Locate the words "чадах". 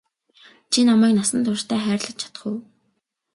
2.19-2.43